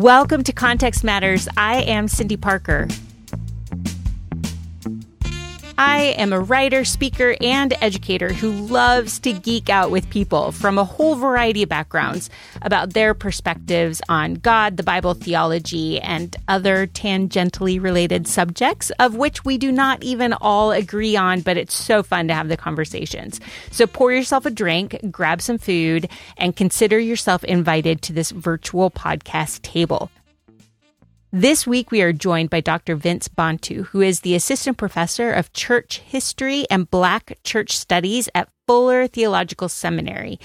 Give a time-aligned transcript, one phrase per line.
[0.00, 1.46] Welcome to Context Matters.
[1.58, 2.88] I am Cindy Parker.
[5.82, 10.76] I am a writer, speaker, and educator who loves to geek out with people from
[10.76, 12.28] a whole variety of backgrounds
[12.60, 19.42] about their perspectives on God, the Bible, theology, and other tangentially related subjects, of which
[19.46, 23.40] we do not even all agree on, but it's so fun to have the conversations.
[23.70, 28.90] So pour yourself a drink, grab some food, and consider yourself invited to this virtual
[28.90, 30.10] podcast table.
[31.32, 32.96] This week, we are joined by Dr.
[32.96, 38.48] Vince Bantu, who is the assistant professor of church history and Black church studies at
[38.66, 40.40] Fuller Theological Seminary.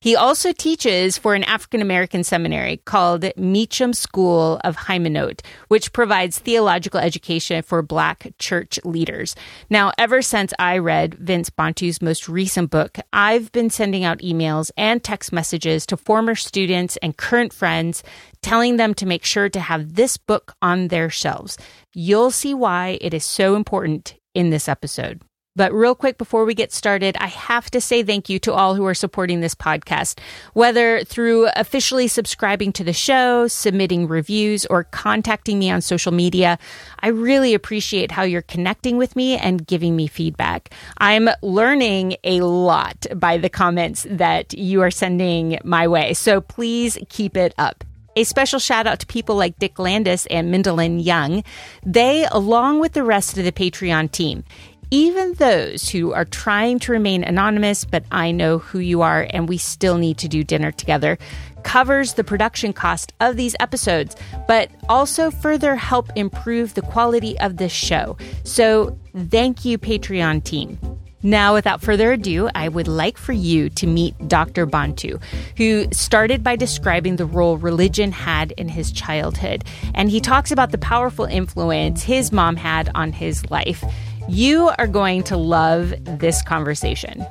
[0.00, 6.38] He also teaches for an African American seminary called Meachum School of Haymanot, which provides
[6.38, 9.34] theological education for Black church leaders.
[9.68, 14.70] Now, ever since I read Vince Bantu's most recent book, I've been sending out emails
[14.76, 18.04] and text messages to former students and current friends
[18.40, 21.58] telling them to make sure to have this book on their shelves.
[21.92, 25.22] You'll see why it is so important in this episode.
[25.58, 28.76] But real quick before we get started, I have to say thank you to all
[28.76, 30.20] who are supporting this podcast,
[30.52, 36.60] whether through officially subscribing to the show, submitting reviews, or contacting me on social media.
[37.00, 40.72] I really appreciate how you're connecting with me and giving me feedback.
[40.98, 46.14] I'm learning a lot by the comments that you are sending my way.
[46.14, 47.82] So please keep it up.
[48.14, 51.44] A special shout out to people like Dick Landis and Mindalyn Young.
[51.84, 54.42] They, along with the rest of the Patreon team,
[54.90, 59.48] even those who are trying to remain anonymous, but I know who you are and
[59.48, 61.18] we still need to do dinner together,
[61.62, 64.16] covers the production cost of these episodes,
[64.46, 68.16] but also further help improve the quality of this show.
[68.44, 70.78] So thank you, Patreon team.
[71.22, 74.66] Now, without further ado, I would like for you to meet Dr.
[74.66, 75.18] Bantu,
[75.56, 79.64] who started by describing the role religion had in his childhood.
[79.94, 83.82] And he talks about the powerful influence his mom had on his life.
[84.28, 87.26] You are going to love this conversation.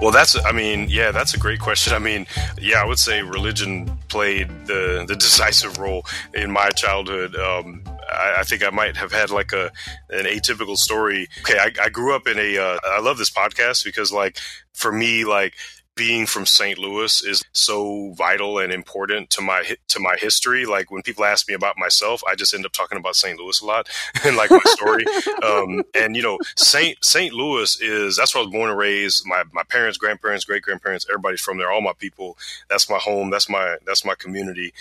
[0.00, 1.92] Well, that's, I mean, yeah, that's a great question.
[1.94, 2.26] I mean,
[2.60, 7.34] yeah, I would say religion played the, the decisive role in my childhood.
[7.34, 9.72] Um, I, I, think I might have had like a,
[10.10, 11.28] an atypical story.
[11.40, 11.58] Okay.
[11.58, 12.58] I, I grew up in a.
[12.58, 14.38] Uh, I love this podcast because like,
[14.72, 15.54] for me, like,
[15.94, 16.78] being from St.
[16.78, 20.64] Louis is so vital and important to my to my history.
[20.64, 23.38] Like when people ask me about myself, I just end up talking about St.
[23.38, 23.88] Louis a lot
[24.24, 25.04] and like my story.
[25.42, 26.96] um, and you know, St.
[27.04, 27.32] St.
[27.32, 29.26] Louis is that's where I was born and raised.
[29.26, 31.70] My my parents, grandparents, great grandparents, everybody's from there.
[31.70, 32.38] All my people.
[32.68, 33.30] That's my home.
[33.30, 34.72] That's my that's my community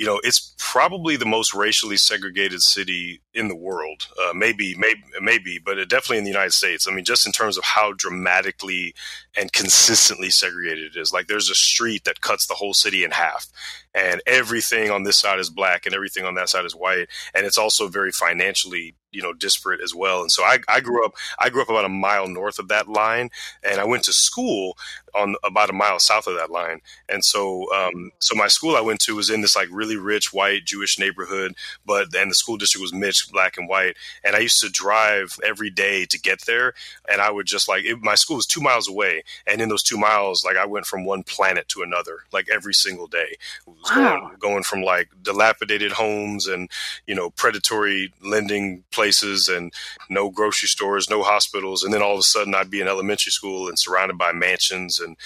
[0.00, 4.06] you know, it's probably the most racially segregated city in the world.
[4.18, 6.88] Uh, maybe, maybe, maybe, but definitely in the United States.
[6.88, 8.94] I mean, just in terms of how dramatically
[9.36, 11.12] and consistently segregated it is.
[11.12, 13.48] Like, there's a street that cuts the whole city in half,
[13.94, 17.44] and everything on this side is black, and everything on that side is white, and
[17.44, 20.20] it's also very financially you know disparate as well.
[20.20, 22.88] And so I, I grew up i grew up about a mile north of that
[22.88, 23.30] line
[23.62, 24.76] and i went to school
[25.14, 26.80] on about a mile south of that line.
[27.08, 30.32] And so um, so my school i went to was in this like really rich
[30.32, 31.54] white jewish neighborhood
[31.84, 33.96] but then the school district was mixed black and white.
[34.24, 36.74] And i used to drive every day to get there
[37.10, 39.22] and i would just like it, my school was two miles away.
[39.46, 42.74] And in those two miles like i went from one planet to another like every
[42.74, 43.36] single day.
[43.66, 44.18] Wow.
[44.20, 46.70] going, going from like dilapidated homes and
[47.06, 48.99] you know predatory lending places
[49.48, 49.72] and
[50.08, 51.82] no grocery stores, no hospitals.
[51.82, 55.00] And then all of a sudden I'd be in elementary school and surrounded by mansions
[55.00, 55.16] and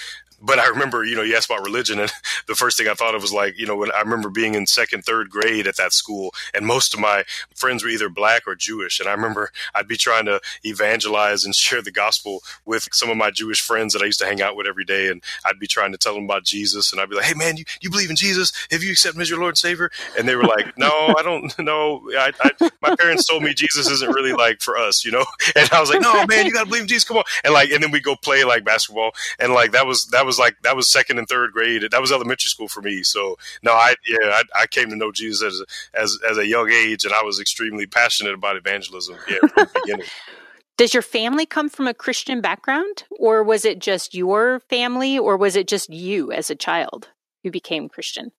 [0.40, 2.12] but I remember, you know, you asked about religion, and
[2.46, 4.66] the first thing I thought of was like, you know, when I remember being in
[4.66, 7.24] second, third grade at that school, and most of my
[7.54, 11.54] friends were either black or Jewish, and I remember I'd be trying to evangelize and
[11.64, 14.56] share the gospel with some of my Jewish friends that I used to hang out
[14.56, 17.16] with every day, and I'd be trying to tell them about Jesus, and I'd be
[17.16, 18.52] like, "Hey, man, you, you believe in Jesus?
[18.70, 21.22] Have you accepted him as your Lord and Savior?" And they were like, "No, I
[21.22, 22.02] don't know.
[22.16, 25.24] I, I, my parents told me Jesus isn't really like for us, you know."
[25.56, 27.04] And I was like, "No, man, you got to believe in Jesus.
[27.04, 30.06] Come on!" And like, and then we go play like basketball, and like that was
[30.06, 31.86] that was was like that was second and third grade.
[31.90, 33.02] That was elementary school for me.
[33.02, 36.46] So no, I yeah, I, I came to know Jesus as a, as as a
[36.46, 39.16] young age, and I was extremely passionate about evangelism.
[39.28, 40.06] Yeah, from the beginning.
[40.76, 45.36] Does your family come from a Christian background, or was it just your family, or
[45.36, 47.10] was it just you as a child
[47.44, 48.32] who became Christian?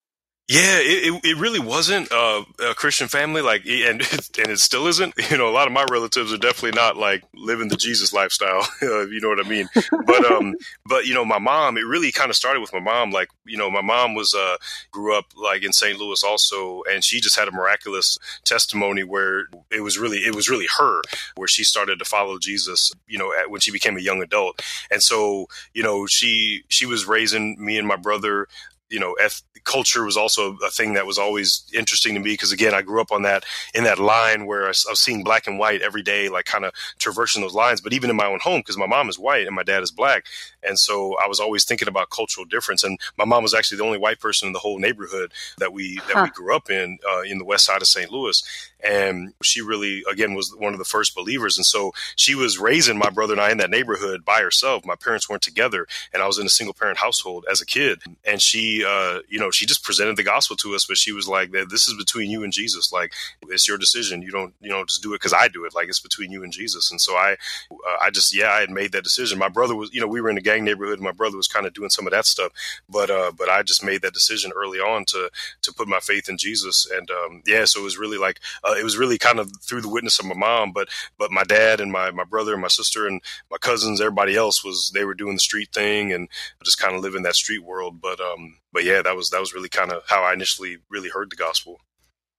[0.47, 4.01] Yeah, it, it, really wasn't uh, a Christian family, like, and
[4.37, 5.13] and it still isn't.
[5.31, 8.65] You know, a lot of my relatives are definitely not like living the Jesus lifestyle.
[8.81, 9.67] You know what I mean?
[10.05, 10.53] But um,
[10.85, 13.09] but you know, my mom, it really kind of started with my mom.
[13.09, 14.57] Like, you know, my mom was uh
[14.91, 15.97] grew up like in St.
[15.97, 20.47] Louis also, and she just had a miraculous testimony where it was really it was
[20.47, 21.01] really her
[21.35, 22.91] where she started to follow Jesus.
[23.07, 24.61] You know, at, when she became a young adult,
[24.91, 28.47] and so you know she she was raising me and my brother
[28.89, 32.51] you know, eth- culture was also a thing that was always interesting to me because
[32.51, 33.43] again, I grew up on that
[33.73, 36.45] in that line where I was, I was seeing black and white every day, like
[36.45, 37.81] kind of traversing those lines.
[37.81, 39.91] But even in my own home, because my mom is white and my dad is
[39.91, 40.25] black,
[40.61, 42.83] and so I was always thinking about cultural difference.
[42.83, 45.95] And my mom was actually the only white person in the whole neighborhood that we
[45.95, 46.23] that huh.
[46.23, 48.11] we grew up in uh, in the west side of St.
[48.11, 48.41] Louis
[48.85, 52.97] and she really again was one of the first believers and so she was raising
[52.97, 56.27] my brother and i in that neighborhood by herself my parents weren't together and i
[56.27, 59.65] was in a single parent household as a kid and she uh, you know she
[59.65, 62.51] just presented the gospel to us but she was like this is between you and
[62.53, 62.91] jesus.
[62.91, 63.13] Like
[63.49, 64.21] it's your decision.
[64.21, 65.75] You don't you know just do it because i do it.
[65.75, 66.91] Like it's between you and jesus.
[66.91, 67.35] And so i
[67.71, 69.39] uh, i just yeah i had made that decision.
[69.39, 70.99] My brother was you know we were in a gang neighborhood.
[70.99, 72.51] My brother was kind of doing some of that stuff.
[72.89, 75.29] But uh but i just made that decision early on to
[75.61, 76.87] to put my faith in jesus.
[76.91, 79.81] And um yeah so it was really like uh, it was really kind of through
[79.81, 82.67] the witness of my mom, but but my dad and my my brother and my
[82.67, 86.29] sister and my cousins, everybody else was they were doing the street thing and
[86.63, 88.01] just kind of living that street world.
[88.01, 91.09] But um, but yeah, that was that was really kind of how I initially really
[91.09, 91.79] heard the gospel.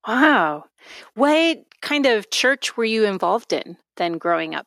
[0.07, 0.67] Wow,
[1.15, 4.67] what kind of church were you involved in then growing up?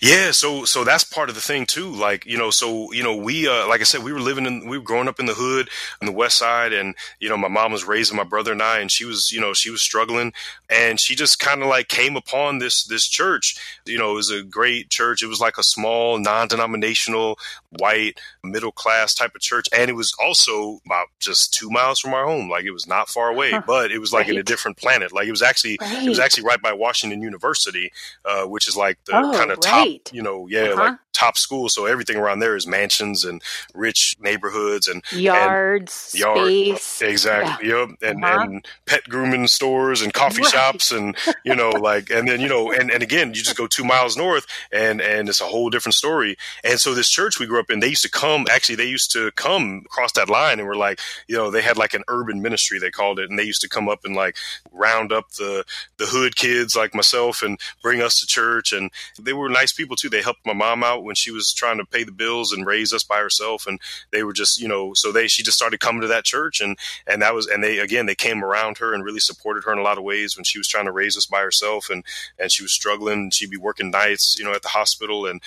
[0.00, 1.90] Yeah, so so that's part of the thing too.
[1.90, 4.66] Like you know, so you know, we uh, like I said, we were living in,
[4.66, 5.68] we were growing up in the hood
[6.00, 8.78] on the west side, and you know, my mom was raising my brother and I,
[8.78, 10.32] and she was, you know, she was struggling,
[10.70, 13.56] and she just kind of like came upon this this church.
[13.84, 15.22] You know, it was a great church.
[15.22, 17.38] It was like a small, non-denominational,
[17.68, 22.14] white, middle class type of church, and it was also about just two miles from
[22.14, 22.48] our home.
[22.48, 23.62] Like it was not far away, huh.
[23.66, 24.34] but it was like right.
[24.34, 25.12] in a different planet.
[25.12, 26.04] Like it was actually right.
[26.04, 27.92] it was actually right by Washington University,
[28.24, 30.10] uh, which is like the oh, kind of top right.
[30.12, 30.82] you know, yeah, uh-huh.
[30.82, 31.68] like top school.
[31.68, 33.42] So everything around there is mansions and
[33.74, 37.02] rich neighborhoods and yards, and yard, space.
[37.02, 37.68] Exactly.
[37.68, 37.80] Yeah.
[37.80, 37.88] Yep.
[38.02, 38.40] And, uh-huh.
[38.40, 40.50] and pet grooming stores and coffee right.
[40.50, 43.66] shops and, you know, like, and then, you know, and, and again, you just go
[43.66, 46.36] two miles north and, and it's a whole different story.
[46.64, 49.12] And so this church we grew up in, they used to come, actually, they used
[49.12, 52.40] to come across that line and were like, you know, they had like an urban
[52.40, 53.28] ministry, they called it.
[53.28, 54.36] And they used to come up and like
[54.72, 55.64] round up the,
[55.98, 58.72] the hood kids like myself and bring us to church.
[58.72, 60.08] And they were nice people too.
[60.08, 62.92] They helped my mom out when she was trying to pay the bills and raise
[62.92, 63.66] us by herself.
[63.66, 63.80] And
[64.12, 66.78] they were just, you know, so they, she just started coming to that church and,
[67.04, 69.80] and that was, and they, again, they came around her and really supported her in
[69.80, 72.04] a lot of ways when she was trying to raise us by herself and,
[72.38, 73.32] and she was struggling.
[73.32, 75.26] She'd be working nights, you know, at the hospital.
[75.26, 75.42] And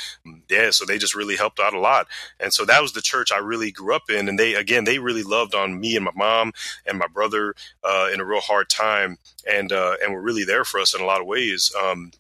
[0.50, 2.08] yeah, so they just really helped out a lot.
[2.42, 4.28] And so that was the church I really grew up in.
[4.28, 6.52] And they, again, they really loved on me and my mom
[6.86, 7.56] and my brother
[7.86, 9.18] uh, in a real hard time.
[9.50, 11.72] And, uh, and were really there for us in a lot of ways.
[11.82, 12.12] Um,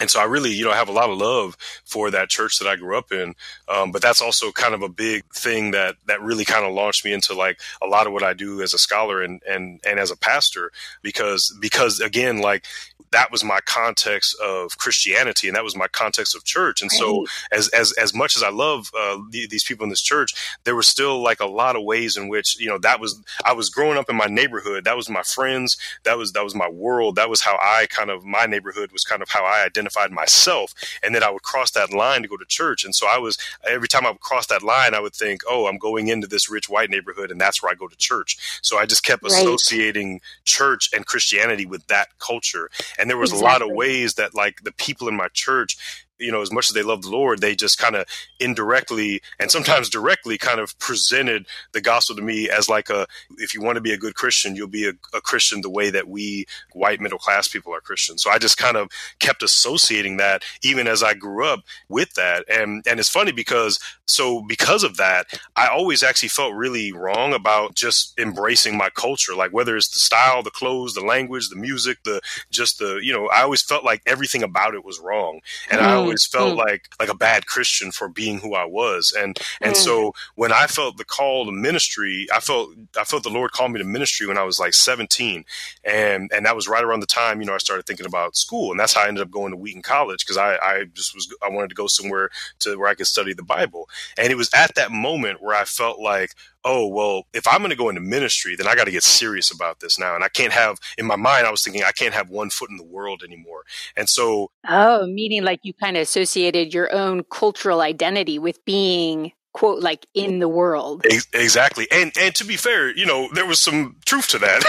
[0.00, 2.66] and so I really, you know, have a lot of love for that church that
[2.66, 3.34] I grew up in.
[3.68, 7.04] Um, but that's also kind of a big thing that that really kind of launched
[7.04, 10.00] me into like a lot of what I do as a scholar and and and
[10.00, 12.64] as a pastor because because again, like
[13.12, 16.82] that was my context of Christianity and that was my context of church.
[16.82, 20.34] And so as as as much as I love uh, these people in this church,
[20.64, 23.52] there was still like a lot of ways in which you know that was I
[23.52, 24.84] was growing up in my neighborhood.
[24.84, 25.76] That was my friends.
[26.04, 27.16] That was that was my world.
[27.16, 30.12] That was how I kind of my neighborhood was kind of how I identified identified
[30.12, 30.74] myself.
[31.02, 32.84] And then I would cross that line to go to church.
[32.84, 35.66] And so I was, every time I would cross that line, I would think, oh,
[35.66, 38.60] I'm going into this rich white neighborhood and that's where I go to church.
[38.62, 39.32] So I just kept right.
[39.32, 42.70] associating church and Christianity with that culture.
[43.00, 43.48] And there was exactly.
[43.48, 46.68] a lot of ways that like the people in my church you know, as much
[46.70, 48.06] as they love the Lord, they just kind of
[48.38, 53.06] indirectly and sometimes directly kind of presented the gospel to me as like a,
[53.38, 55.90] if you want to be a good Christian, you'll be a, a Christian the way
[55.90, 58.22] that we white middle class people are Christians.
[58.22, 62.44] So I just kind of kept associating that even as I grew up with that.
[62.48, 67.32] And, and it's funny because, so because of that, I always actually felt really wrong
[67.32, 71.56] about just embracing my culture, like whether it's the style, the clothes, the language, the
[71.56, 75.40] music, the, just the, you know, I always felt like everything about it was wrong.
[75.70, 75.84] And mm.
[75.84, 76.58] I always felt mm.
[76.58, 79.12] like like a bad Christian for being who I was.
[79.16, 79.76] And and mm.
[79.76, 83.72] so when I felt the call to ministry, I felt I felt the Lord called
[83.72, 85.44] me to ministry when I was like 17.
[85.84, 88.70] And and that was right around the time, you know, I started thinking about school.
[88.70, 91.32] And that's how I ended up going to Wheaton College because I, I just was
[91.42, 93.88] I wanted to go somewhere to where I could study the Bible.
[94.18, 97.70] And it was at that moment where I felt like, oh, well, if I'm going
[97.70, 100.14] to go into ministry, then I got to get serious about this now.
[100.14, 102.70] And I can't have, in my mind, I was thinking, I can't have one foot
[102.70, 103.64] in the world anymore.
[103.96, 104.50] And so.
[104.68, 110.06] Oh, meaning like you kind of associated your own cultural identity with being quote like
[110.14, 114.28] in the world exactly and and to be fair you know there was some truth
[114.28, 114.62] to that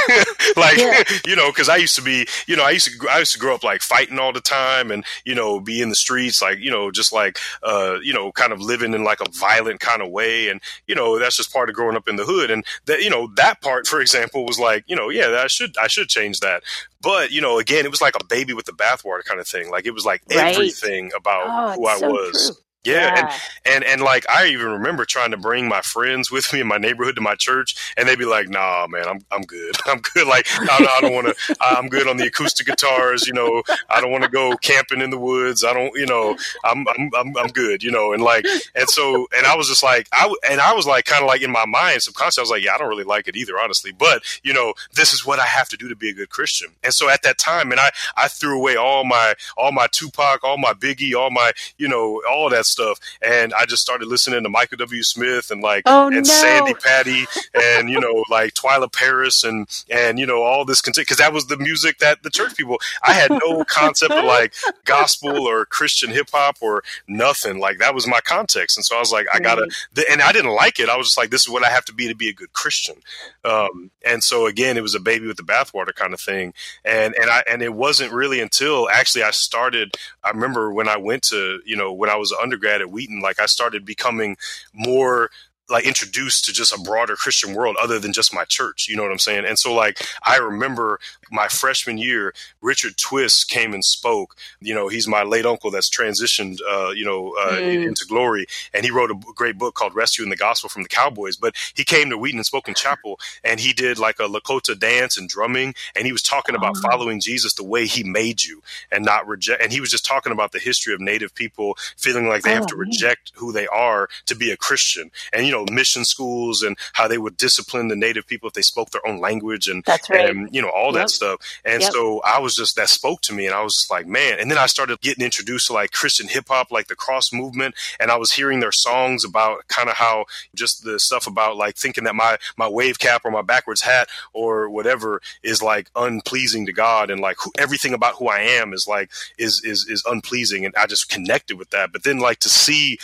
[0.57, 1.03] like yeah.
[1.25, 3.37] you know because i used to be you know i used to i used to
[3.37, 6.57] grow up like fighting all the time and you know be in the streets like
[6.57, 10.01] you know just like uh you know kind of living in like a violent kind
[10.01, 12.65] of way and you know that's just part of growing up in the hood and
[12.85, 15.85] that you know that part for example was like you know yeah i should i
[15.85, 16.63] should change that
[17.01, 19.69] but you know again it was like a baby with the bathwater kind of thing
[19.69, 20.55] like it was like right.
[20.55, 24.47] everything about oh, who i so was true Yeah, yeah, And, and and like I
[24.47, 27.93] even remember trying to bring my friends with me in my neighborhood to my church,
[27.97, 29.75] and they'd be like, "Nah, man, I'm I'm good.
[29.85, 30.27] I'm good.
[30.27, 31.55] Like I, I don't want to.
[31.61, 33.27] I'm good on the acoustic guitars.
[33.27, 35.63] You know, I don't want to go camping in the woods.
[35.63, 35.91] I don't.
[35.95, 37.83] You know, I'm I'm I'm, I'm good.
[37.83, 38.45] You know, and like
[38.75, 41.41] and so and I was just like I and I was like kind of like
[41.41, 43.91] in my mind subconsciously I was like, yeah, I don't really like it either, honestly.
[43.91, 46.69] But you know, this is what I have to do to be a good Christian.
[46.83, 50.43] And so at that time, and I I threw away all my all my Tupac,
[50.43, 52.99] all my Biggie, all my you know all that stuff.
[53.21, 55.03] And I just started listening to Michael W.
[55.03, 56.23] Smith and like oh, and no.
[56.23, 61.17] Sandi Patty and you know like Twila Paris and and you know all this because
[61.17, 62.77] that was the music that the church people.
[63.03, 64.53] I had no concept of like
[64.85, 67.59] gospel or Christian hip hop or nothing.
[67.59, 69.69] Like that was my context, and so I was like, I gotta.
[70.09, 70.89] And I didn't like it.
[70.89, 72.53] I was just like, this is what I have to be to be a good
[72.53, 72.95] Christian.
[73.43, 76.53] Um, and so again, it was a baby with the bathwater kind of thing.
[76.83, 79.95] And and I and it wasn't really until actually I started.
[80.23, 83.21] I remember when I went to you know when I was an undergrad at Wheaton,
[83.21, 84.37] like I started becoming
[84.73, 85.29] more
[85.69, 88.87] like introduced to just a broader Christian world other than just my church.
[88.89, 89.45] You know what I'm saying?
[89.45, 90.99] And so like I remember
[91.31, 94.35] my freshman year, Richard Twiss came and spoke.
[94.59, 97.87] You know, he's my late uncle that's transitioned, uh, you know, uh, mm.
[97.87, 100.89] into glory, and he wrote a great book called Rescue "Rescuing the Gospel from the
[100.89, 104.27] Cowboys." But he came to Wheaton and spoke in chapel, and he did like a
[104.27, 106.89] Lakota dance and drumming, and he was talking about oh.
[106.89, 108.61] following Jesus the way He made you,
[108.91, 109.61] and not reject.
[109.63, 112.55] And he was just talking about the history of Native people feeling like they oh,
[112.55, 116.61] have to reject who they are to be a Christian, and you know, mission schools
[116.61, 119.83] and how they would discipline the Native people if they spoke their own language, and
[119.85, 120.29] that's right.
[120.29, 121.03] and you know all yep.
[121.03, 121.20] that stuff.
[121.65, 121.91] And yep.
[121.91, 124.39] so I was just that spoke to me, and I was like, man.
[124.39, 127.75] And then I started getting introduced to like Christian hip hop, like the cross movement,
[127.99, 130.25] and I was hearing their songs about kind of how
[130.55, 134.09] just the stuff about like thinking that my my wave cap or my backwards hat
[134.33, 138.73] or whatever is like unpleasing to God, and like who, everything about who I am
[138.73, 141.91] is like is is is unpleasing, and I just connected with that.
[141.91, 142.99] But then like to see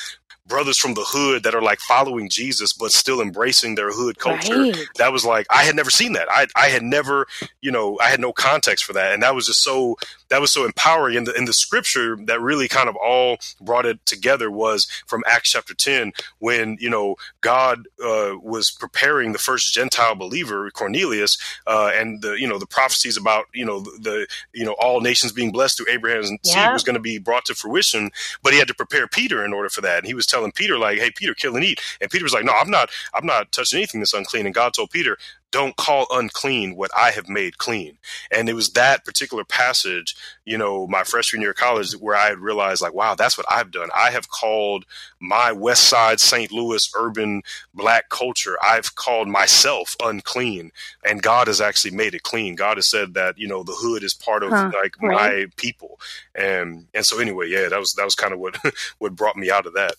[0.48, 4.62] brothers from the hood that are like following Jesus but still embracing their hood culture.
[4.62, 4.78] Right.
[4.98, 6.28] That was like I had never seen that.
[6.30, 7.28] I I had never,
[7.62, 9.98] you know, I had no context for that, and that was just so
[10.30, 11.18] that was so empowering.
[11.18, 15.24] And the, in the scripture that really kind of all brought it together was from
[15.28, 21.38] Acts chapter ten when you know God uh, was preparing the first Gentile believer Cornelius,
[21.66, 25.02] uh, and the you know the prophecies about you know the, the you know all
[25.02, 26.66] nations being blessed through Abraham's yeah.
[26.66, 28.12] seed was going to be brought to fruition,
[28.44, 30.52] but he had to prepare Peter in order for that, and he was telling telling
[30.52, 32.90] Peter like, "Hey, Peter, kill and eat," and Peter was like, "No, I'm not.
[33.14, 35.18] I'm not touching anything that's unclean." And God told Peter,
[35.52, 37.98] "Don't call unclean what I have made clean."
[38.32, 40.16] And it was that particular passage,
[40.46, 43.48] you know, my freshman year of college, where I had realized, like, wow, that's what
[43.50, 43.90] I've done.
[43.96, 44.86] I have called
[45.20, 46.52] my West Side St.
[46.52, 47.42] Louis urban
[47.74, 48.58] black culture.
[48.64, 50.72] I've called myself unclean,
[51.04, 52.56] and God has actually made it clean.
[52.56, 55.16] God has said that you know the hood is part of huh, like right.
[55.16, 56.00] my people,
[56.36, 58.58] and and so anyway, yeah, that was that was kind of what
[59.00, 59.96] what brought me out of that.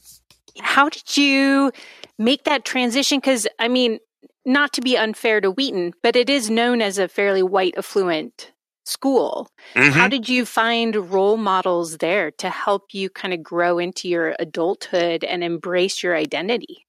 [0.60, 1.72] How did you
[2.18, 3.18] make that transition?
[3.18, 3.98] Because, I mean,
[4.44, 8.52] not to be unfair to Wheaton, but it is known as a fairly white affluent
[8.84, 9.50] school.
[9.74, 9.90] Mm-hmm.
[9.90, 14.34] How did you find role models there to help you kind of grow into your
[14.38, 16.86] adulthood and embrace your identity?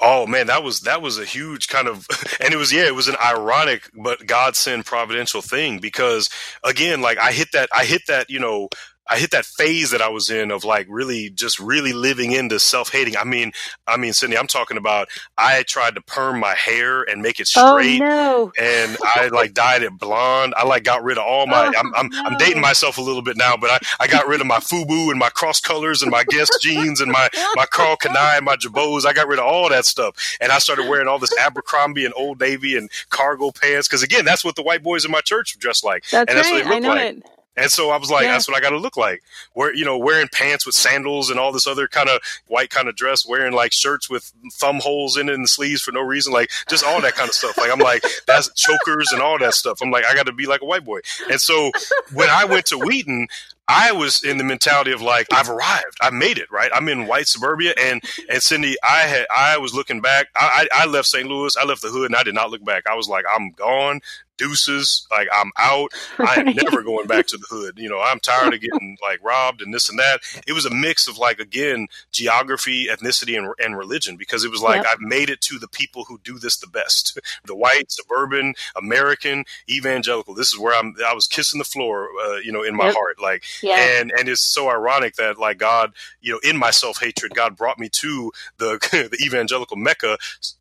[0.00, 2.06] Oh man, that was that was a huge kind of,
[2.40, 6.30] and it was yeah, it was an ironic but God sent providential thing because
[6.64, 8.68] again, like I hit that I hit that you know
[9.08, 12.58] I hit that phase that I was in of like really just really living into
[12.58, 13.16] self hating.
[13.16, 13.52] I mean,
[13.86, 17.48] I mean, Cindy, I'm talking about I tried to perm my hair and make it
[17.56, 18.52] oh, straight, oh, no.
[18.58, 20.54] and I like dyed it blonde.
[20.56, 21.66] I like got rid of all my.
[21.66, 22.22] Oh, I'm I'm, oh, no.
[22.24, 25.10] I'm, dating myself a little bit now, but I, I got rid of my FUBU
[25.10, 28.56] and my cross colors and my Guess jeans and my my Karl Kani and my
[28.56, 29.06] Girbauds.
[29.06, 32.14] I got rid of all that stuff, and I started wearing all this Abercrombie and
[32.16, 35.58] Old Navy and cargo pants because again, that's what the white boys in my church
[35.58, 36.64] dress like, that's and that's right.
[36.64, 37.16] what they look like.
[37.16, 37.37] It.
[37.58, 38.32] And so I was like, yeah.
[38.32, 39.22] that's what I got to look like.
[39.52, 42.88] Where you know, wearing pants with sandals and all this other kind of white kind
[42.88, 46.32] of dress, wearing like shirts with thumb holes in it and sleeves for no reason,
[46.32, 47.58] like just all that kind of stuff.
[47.58, 49.80] Like I'm like that's chokers and all that stuff.
[49.82, 51.00] I'm like I got to be like a white boy.
[51.30, 51.72] And so
[52.12, 53.28] when I went to Wheaton,
[53.68, 56.70] I was in the mentality of like I've arrived, I made it, right?
[56.74, 60.28] I'm in white suburbia, and and Cindy, I had I was looking back.
[60.34, 61.28] I I left St.
[61.28, 62.84] Louis, I left the hood, and I did not look back.
[62.86, 64.00] I was like, I'm gone
[64.38, 65.06] deuces.
[65.10, 65.92] Like I'm out.
[66.18, 67.78] I am never going back to the hood.
[67.78, 70.20] You know, I'm tired of getting like robbed and this and that.
[70.46, 74.62] It was a mix of like again geography, ethnicity, and, and religion because it was
[74.62, 74.86] like yep.
[74.92, 79.44] I've made it to the people who do this the best: the white, suburban, American,
[79.68, 80.34] evangelical.
[80.34, 80.94] This is where I'm.
[81.06, 82.94] I was kissing the floor, uh, you know, in my yep.
[82.94, 83.20] heart.
[83.20, 84.00] Like, yeah.
[84.00, 87.56] and and it's so ironic that like God, you know, in my self hatred, God
[87.56, 88.78] brought me to the
[89.10, 90.18] the evangelical mecca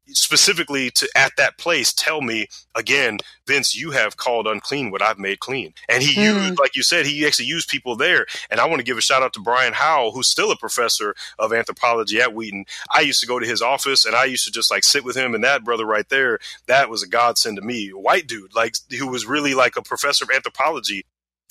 [0.10, 5.20] specifically to at that place tell me again vince you have called unclean what i've
[5.20, 5.74] made clean.
[5.90, 6.48] And he mm.
[6.48, 8.26] used like you said he actually used people there.
[8.50, 11.16] And i want to give a shout out to brian howell who's still a professor
[11.40, 12.66] of anthropology at wheaton.
[12.92, 15.16] I used to go to his office and i used to just like sit with
[15.16, 17.90] him and that brother right there that was a godsend to me.
[17.90, 21.06] White dude like who was really like a professor of anthropology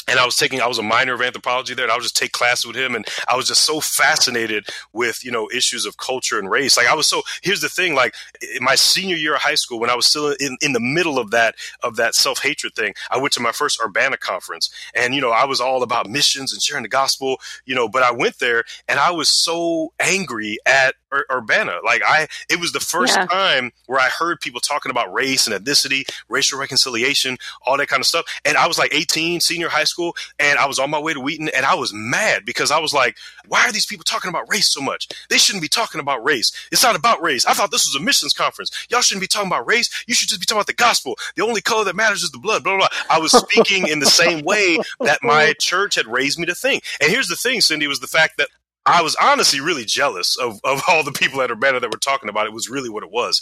[0.08, 2.16] and I was taking, I was a minor of anthropology there, and I would just
[2.16, 5.96] take classes with him, and I was just so fascinated with you know issues of
[5.96, 6.76] culture and race.
[6.76, 7.22] Like I was so.
[7.42, 10.34] Here's the thing, like in my senior year of high school, when I was still
[10.38, 13.52] in, in the middle of that of that self hatred thing, I went to my
[13.52, 17.38] first Urbana conference, and you know I was all about missions and sharing the gospel,
[17.64, 17.88] you know.
[17.88, 21.78] But I went there, and I was so angry at Ur- Urbana.
[21.84, 23.26] Like I, it was the first yeah.
[23.26, 28.00] time where I heard people talking about race and ethnicity, racial reconciliation, all that kind
[28.00, 30.90] of stuff, and I was like 18, senior high school school and I was on
[30.90, 33.16] my way to Wheaton and I was mad because I was like,
[33.48, 35.08] why are these people talking about race so much?
[35.30, 36.52] They shouldn't be talking about race.
[36.70, 37.46] It's not about race.
[37.46, 38.70] I thought this was a missions conference.
[38.90, 40.04] Y'all shouldn't be talking about race.
[40.06, 41.16] You should just be talking about the gospel.
[41.36, 42.98] The only color that matters is the blood, blah, blah, blah.
[43.10, 46.84] I was speaking in the same way that my church had raised me to think.
[47.00, 48.48] And here's the thing, Cindy, was the fact that
[48.84, 52.28] I was honestly really jealous of, of all the people at Urbana that were talking
[52.28, 53.40] about it was really what it was.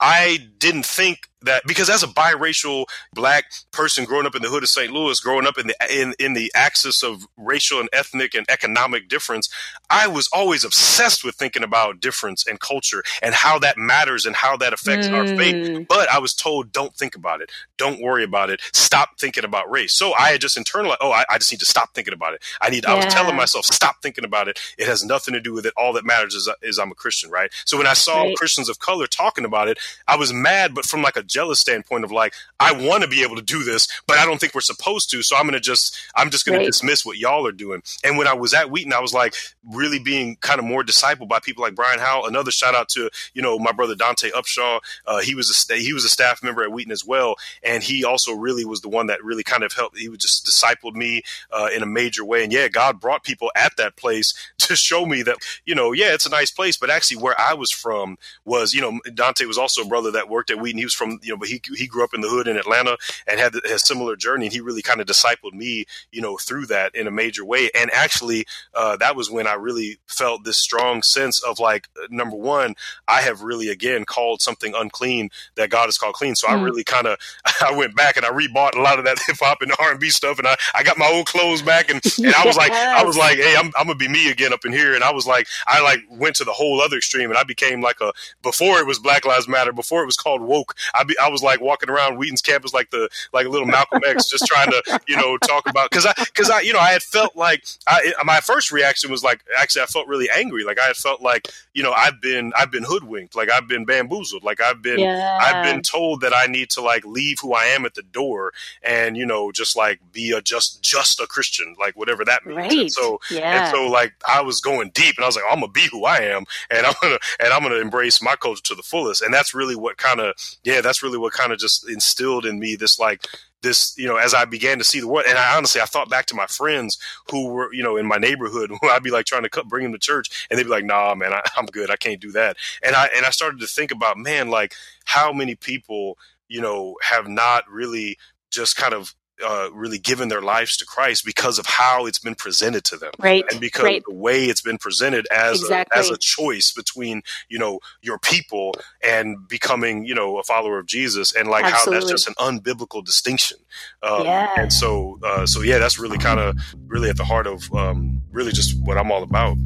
[0.00, 4.62] I didn't think that because as a biracial black person growing up in the hood
[4.62, 4.92] of St.
[4.92, 9.08] Louis, growing up in the in, in the axis of racial and ethnic and economic
[9.08, 9.48] difference,
[9.90, 14.34] I was always obsessed with thinking about difference and culture and how that matters and
[14.34, 15.14] how that affects mm.
[15.14, 15.68] our faith.
[15.68, 15.82] Hmm.
[15.88, 19.70] But I was told, don't think about it, don't worry about it, stop thinking about
[19.70, 19.94] race.
[19.94, 22.42] So I had just internalized, oh, I, I just need to stop thinking about it.
[22.60, 22.84] I need.
[22.84, 22.92] Yeah.
[22.92, 24.58] I was telling myself, stop thinking about it.
[24.78, 25.72] It has nothing to do with it.
[25.76, 27.50] All that matters is, is I'm a Christian, right?
[27.64, 28.36] So when I saw right.
[28.36, 32.04] Christians of color talking about it, I was mad, but from like a jealous standpoint
[32.04, 34.60] of like, I want to be able to do this, but I don't think we're
[34.60, 35.22] supposed to.
[35.22, 36.64] So I'm going to just, I'm just going right.
[36.64, 37.82] to dismiss what y'all are doing.
[38.04, 39.34] And when I was at Wheaton, I was like
[39.68, 42.26] really being kind of more discipled by people like Brian Howell.
[42.26, 44.80] Another shout out to, you know, my brother Dante Upshaw.
[45.06, 47.34] Uh, he was a, he was a staff member at Wheaton as well.
[47.62, 49.98] And he also really was the one that really kind of helped.
[49.98, 52.44] He was just discipled me uh, in a major way.
[52.44, 56.14] And yeah, God brought people at that place to show me that, you know, yeah,
[56.14, 59.58] it's a nice place, but actually where I was from was, you know, Dante was
[59.58, 60.78] also a brother that worked at Wheaton.
[60.78, 62.96] He was from, you know, but he, he grew up in the hood in Atlanta
[63.26, 64.46] and had a similar journey.
[64.46, 67.70] And he really kind of discipled me, you know, through that in a major way.
[67.74, 72.36] And actually, uh, that was when I really felt this strong sense of like, number
[72.36, 72.74] one,
[73.08, 76.34] I have really, again, called something unclean that God has called clean.
[76.34, 76.52] So mm.
[76.52, 77.18] I really kind of,
[77.60, 80.38] I went back and I rebought a lot of that hip hop and R&B stuff.
[80.38, 83.16] And I, I got my old clothes back and, and I was like, I was
[83.16, 84.94] like, Hey, I'm, I'm gonna be me again up in here.
[84.94, 87.80] And I was like, I like went to the whole other extreme and I became
[87.80, 91.13] like a, before it was Black Lives Matter, before it was called woke, I be,
[91.20, 94.46] I was like walking around Wheaton's campus like the like a little Malcolm X, just
[94.46, 97.36] trying to you know talk about because I because I you know I had felt
[97.36, 100.64] like I, my first reaction was like actually I felt really angry.
[100.64, 103.34] Like I had felt like you know I've been I've been hoodwinked.
[103.36, 104.44] Like I've been bamboozled.
[104.44, 105.38] Like I've been yeah.
[105.40, 108.52] I've been told that I need to like leave who I am at the door
[108.82, 112.56] and you know just like be a just just a Christian like whatever that means.
[112.56, 112.72] Right.
[112.72, 113.66] And so yeah.
[113.66, 116.04] and so like I was going deep and I was like I'm gonna be who
[116.04, 119.22] I am and I'm gonna and I'm gonna embrace my culture to the fullest.
[119.22, 122.58] And that's really what kind of yeah that's really what kind of just instilled in
[122.58, 123.26] me this like
[123.64, 125.26] this, you know, as I began to see the world.
[125.28, 126.96] And I honestly, I thought back to my friends
[127.30, 129.92] who were, you know, in my neighborhood who I'd be like trying to bring them
[129.92, 131.90] to church and they'd be like, nah, man, I, I'm good.
[131.90, 132.56] I can't do that.
[132.82, 136.96] And I, and I started to think about, man, like how many people, you know,
[137.02, 138.16] have not really
[138.50, 142.34] just kind of uh, really given their lives to Christ because of how it's been
[142.34, 143.44] presented to them, right?
[143.50, 144.02] And because right.
[144.06, 145.96] the way it's been presented as exactly.
[145.96, 150.78] a, as a choice between you know your people and becoming you know a follower
[150.78, 151.94] of Jesus, and like Absolutely.
[151.94, 153.58] how that's just an unbiblical distinction.
[154.02, 154.50] Um, yeah.
[154.56, 158.22] And so, uh, so yeah, that's really kind of really at the heart of um,
[158.30, 159.56] really just what I'm all about.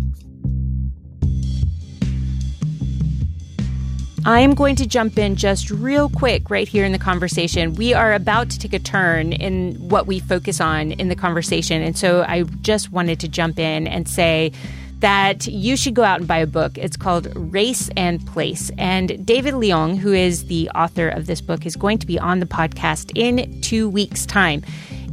[4.24, 7.74] I'm going to jump in just real quick right here in the conversation.
[7.74, 11.83] We are about to take a turn in what we focus on in the conversation.
[11.83, 14.52] And so I just wanted to jump in and say,
[15.00, 16.76] that you should go out and buy a book.
[16.76, 18.70] It's called Race and Place.
[18.78, 22.40] And David Leong, who is the author of this book, is going to be on
[22.40, 24.62] the podcast in two weeks' time.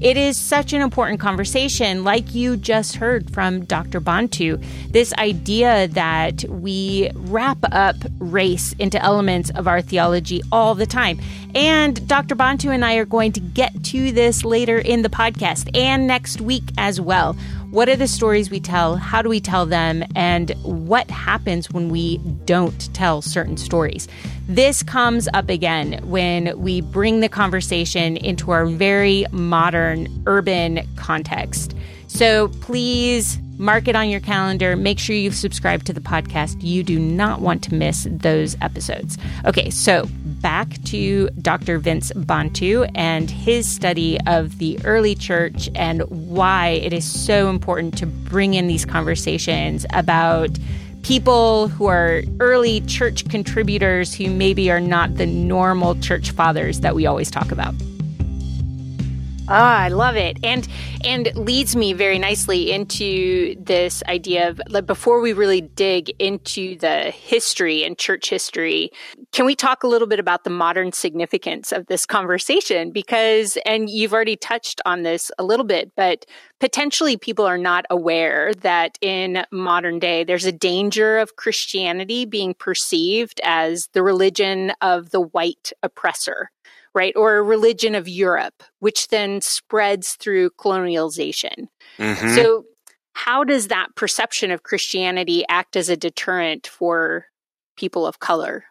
[0.02, 4.00] It is such an important conversation, like you just heard from Dr.
[4.02, 4.58] Bantu.
[4.90, 11.20] This idea that we wrap up race into elements of our theology all the time.
[11.56, 12.36] And Dr.
[12.36, 16.42] Bantu and I are going to get to this later in the podcast and next
[16.42, 17.38] week as well.
[17.76, 18.96] What are the stories we tell?
[18.96, 20.06] How do we tell them?
[20.16, 24.08] And what happens when we don't tell certain stories?
[24.48, 31.76] This comes up again when we bring the conversation into our very modern urban context.
[32.08, 34.76] So please Mark it on your calendar.
[34.76, 36.58] Make sure you've subscribed to the podcast.
[36.62, 39.18] You do not want to miss those episodes.
[39.46, 40.10] Okay, so
[40.46, 41.80] back to Dr.
[41.80, 47.98] Vince Bantu and his study of the early church and why it is so important
[47.98, 50.52] to bring in these conversations about
[51.02, 56.94] people who are early church contributors who maybe are not the normal church fathers that
[56.94, 57.74] we always talk about.
[59.48, 60.40] Ah, I love it.
[60.44, 60.68] And
[61.04, 66.80] and leads me very nicely into this idea of like before we really dig into
[66.80, 68.90] the history and church history,
[69.32, 73.88] can we talk a little bit about the modern significance of this conversation because and
[73.88, 76.26] you've already touched on this a little bit, but
[76.60, 82.56] potentially people are not aware that in modern day there's a danger of Christianity being
[82.56, 86.50] perceived as the religion of the white oppressor
[86.96, 87.14] right?
[87.16, 91.68] Or a religion of Europe, which then spreads through colonialization.
[92.00, 92.36] Mm-hmm.
[92.36, 92.64] So,
[93.14, 97.28] how does that perception of Christianity act as a deterrent for
[97.78, 98.66] people of color?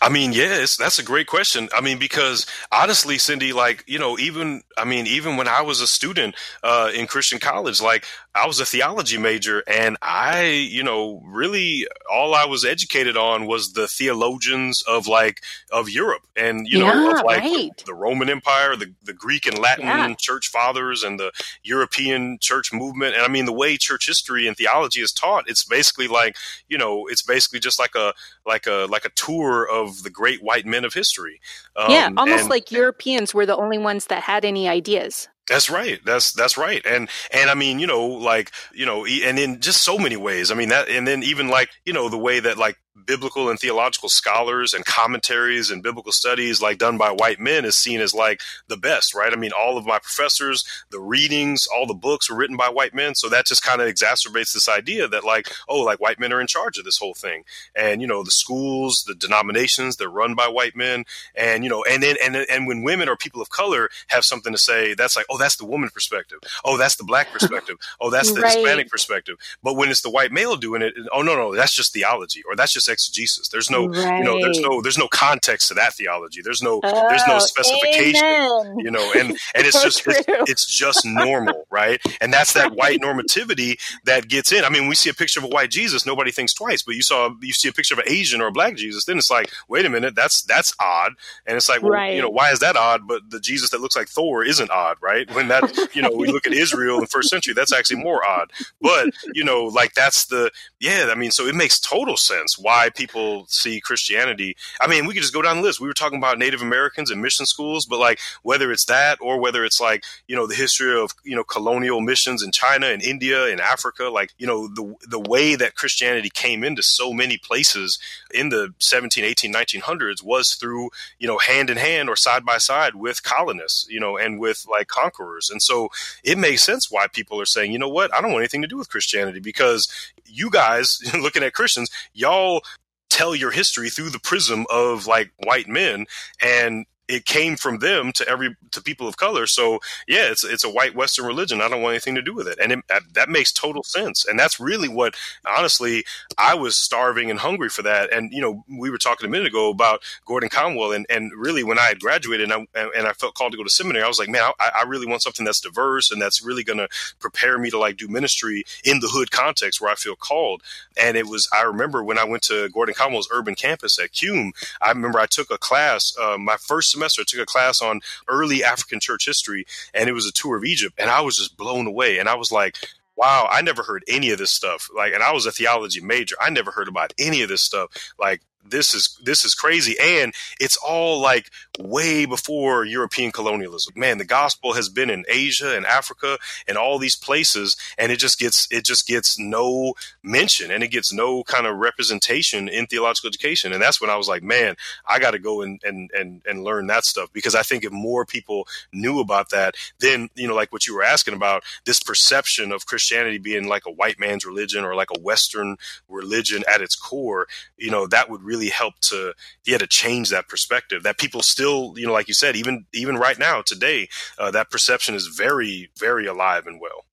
[0.00, 1.68] I mean, yes, that's a great question.
[1.76, 5.80] I mean, because honestly, Cindy, like, you know, even, I mean, even when I was
[5.80, 8.04] a student uh, in Christian college, like,
[8.34, 13.46] I was a theology major and I, you know, really all I was educated on
[13.46, 17.82] was the theologians of like, of Europe and, you yeah, know, of like right.
[17.84, 20.14] the Roman Empire, the, the Greek and Latin yeah.
[20.18, 21.32] church fathers and the
[21.64, 23.14] European church movement.
[23.16, 26.36] And I mean, the way church history and theology is taught, it's basically like,
[26.68, 28.14] you know, it's basically just like a,
[28.48, 31.40] like a, like a tour of the great white men of history.
[31.76, 35.28] Um, yeah, almost and, like Europeans were the only ones that had any ideas.
[35.48, 36.00] That's right.
[36.04, 36.84] That's that's right.
[36.84, 40.50] And and I mean, you know, like you know, and in just so many ways.
[40.50, 43.58] I mean that, and then even like you know the way that like biblical and
[43.58, 48.14] theological scholars and commentaries and biblical studies like done by white men is seen as
[48.14, 49.32] like the best, right?
[49.32, 52.94] I mean, all of my professors, the readings, all the books were written by white
[52.94, 53.14] men.
[53.14, 56.40] So that just kind of exacerbates this idea that like, oh, like white men are
[56.40, 57.44] in charge of this whole thing.
[57.74, 61.04] And, you know, the schools, the denominations, they're run by white men.
[61.34, 64.52] And, you know, and then, and, and when women or people of color have something
[64.52, 66.38] to say, that's like, oh, that's the woman perspective.
[66.64, 67.76] Oh, that's the black perspective.
[68.00, 68.54] Oh, that's the right.
[68.54, 69.36] Hispanic perspective.
[69.62, 72.56] But when it's the white male doing it, oh, no, no, that's just theology or
[72.56, 73.48] that's just exegesis.
[73.48, 74.18] There's no, right.
[74.18, 76.40] you know, there's no, there's no context to that theology.
[76.42, 78.78] There's no, oh, there's no oh, specification, amen.
[78.78, 82.00] you know, and, and it's just, it's, it's, just normal, right?
[82.20, 84.64] And that's that white normativity that gets in.
[84.64, 87.02] I mean, we see a picture of a white Jesus, nobody thinks twice, but you
[87.02, 89.50] saw, you see a picture of an Asian or a black Jesus, then it's like,
[89.68, 91.12] wait a minute, that's, that's odd.
[91.46, 92.14] And it's like, well, right.
[92.14, 93.08] you know, why is that odd?
[93.08, 95.32] But the Jesus that looks like Thor isn't odd, right?
[95.34, 98.26] When that, you know, we look at Israel in the first century, that's actually more
[98.26, 98.52] odd.
[98.80, 102.77] But, you know, like that's the, yeah, I mean, so it makes total sense why
[102.88, 104.56] people people see Christianity.
[104.80, 105.80] I mean, we could just go down the list.
[105.80, 109.40] We were talking about Native Americans and mission schools, but like whether it's that or
[109.40, 113.02] whether it's like, you know, the history of, you know, colonial missions in China and
[113.02, 117.38] India and Africa, like, you know, the the way that Christianity came into so many
[117.38, 117.98] places
[118.32, 122.58] in the 17, 18, 1900s was through, you know, hand in hand or side by
[122.58, 125.50] side with colonists, you know, and with like conquerors.
[125.50, 125.88] And so
[126.22, 128.68] it makes sense why people are saying, you know what, I don't want anything to
[128.68, 129.88] do with Christianity because
[130.28, 132.62] you guys looking at Christians, y'all
[133.10, 136.06] tell your history through the prism of like white men
[136.42, 139.46] and it came from them to every to people of color.
[139.46, 141.62] So yeah, it's it's a white Western religion.
[141.62, 144.26] I don't want anything to do with it, and it, that makes total sense.
[144.26, 145.16] And that's really what,
[145.46, 146.04] honestly,
[146.36, 148.12] I was starving and hungry for that.
[148.12, 151.64] And you know, we were talking a minute ago about Gordon Conwell, and and really
[151.64, 154.08] when I had graduated and I, and I felt called to go to seminary, I
[154.08, 156.88] was like, man, I, I really want something that's diverse and that's really going to
[157.18, 160.62] prepare me to like do ministry in the hood context where I feel called.
[161.00, 164.52] And it was I remember when I went to Gordon Conwell's urban campus at CUME,
[164.82, 167.22] I remember I took a class, uh, my first semester.
[167.22, 170.64] I took a class on early African church history, and it was a tour of
[170.64, 172.18] Egypt, and I was just blown away.
[172.18, 172.76] And I was like,
[173.16, 174.88] wow, I never heard any of this stuff.
[174.94, 176.36] Like, and I was a theology major.
[176.40, 177.90] I never heard about any of this stuff.
[178.18, 179.96] Like, this is this is crazy.
[180.00, 183.92] And it's all like way before european colonialism.
[183.96, 188.18] Man the gospel has been in asia and africa and all these places and it
[188.18, 192.86] just gets it just gets no mention and it gets no kind of representation in
[192.86, 193.72] theological education.
[193.72, 196.64] And that's when i was like man i got to go and, and and and
[196.64, 200.54] learn that stuff because i think if more people knew about that then you know
[200.54, 204.44] like what you were asking about this perception of christianity being like a white man's
[204.44, 205.76] religion or like a western
[206.08, 209.34] religion at its core you know that would really help to
[209.66, 213.16] yeah to change that perspective that people still you know like you said even even
[213.16, 214.08] right now today
[214.38, 217.04] uh, that perception is very very alive and well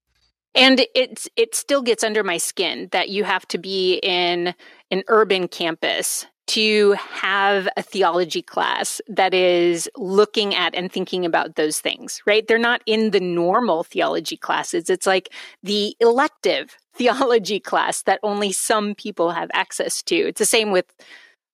[0.55, 4.55] and it's it still gets under my skin that you have to be in
[4.89, 11.55] an urban campus to have a theology class that is looking at and thinking about
[11.55, 12.47] those things, right?
[12.47, 14.89] They're not in the normal theology classes.
[14.89, 15.29] It's like
[15.63, 20.15] the elective theology class that only some people have access to.
[20.15, 20.85] It's the same with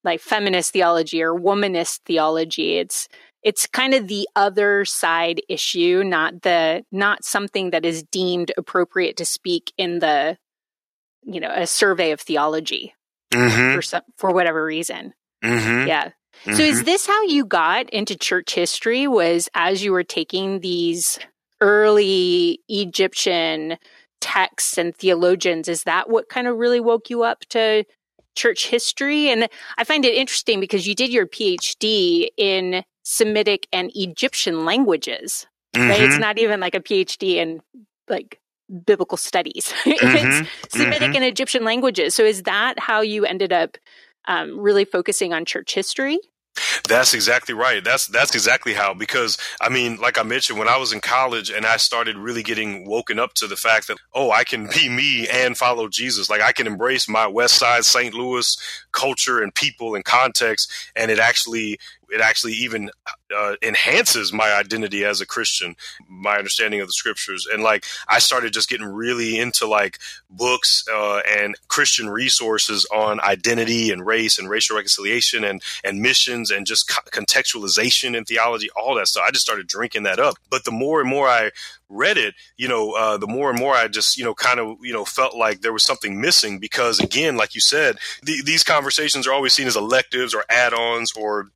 [0.03, 2.77] like feminist theology or womanist theology.
[2.77, 3.07] It's
[3.43, 9.17] it's kind of the other side issue, not the not something that is deemed appropriate
[9.17, 10.37] to speak in the
[11.23, 12.93] you know a survey of theology
[13.31, 13.75] mm-hmm.
[13.75, 15.13] for some, for whatever reason.
[15.43, 15.87] Mm-hmm.
[15.87, 16.11] Yeah.
[16.45, 16.53] Mm-hmm.
[16.53, 19.07] So is this how you got into church history?
[19.07, 21.19] Was as you were taking these
[21.61, 23.77] early Egyptian
[24.19, 25.67] texts and theologians?
[25.67, 27.83] Is that what kind of really woke you up to
[28.35, 29.29] church history?
[29.29, 35.47] And I find it interesting because you did your PhD in Semitic and Egyptian languages.
[35.75, 36.01] Right?
[36.01, 36.21] It's mm-hmm.
[36.21, 37.61] not even like a PhD in
[38.09, 38.39] like
[38.85, 39.73] biblical studies.
[39.85, 40.45] Mm-hmm.
[40.63, 41.15] it's Semitic mm-hmm.
[41.15, 42.15] and Egyptian languages.
[42.15, 43.77] So is that how you ended up
[44.27, 46.19] um, really focusing on church history?
[46.87, 47.83] That's exactly right.
[47.83, 51.49] That's that's exactly how because I mean, like I mentioned, when I was in college
[51.49, 54.89] and I started really getting woken up to the fact that oh, I can be
[54.89, 56.29] me and follow Jesus.
[56.29, 58.13] Like I can embrace my West Side St.
[58.13, 58.57] Louis
[58.91, 61.79] culture and people and context, and it actually
[62.11, 62.91] it actually even
[63.35, 65.75] uh, enhances my identity as a Christian,
[66.07, 67.47] my understanding of the scriptures.
[67.51, 69.97] And like, I started just getting really into like
[70.29, 76.51] books uh, and Christian resources on identity and race and racial reconciliation and, and missions
[76.51, 79.23] and just co- contextualization and theology, all that stuff.
[79.27, 80.35] I just started drinking that up.
[80.49, 81.51] But the more and more I
[81.89, 84.77] read it, you know, uh, the more and more I just, you know, kind of,
[84.81, 88.63] you know, felt like there was something missing because, again, like you said, the, these
[88.63, 91.47] conversations are always seen as electives or add-ons or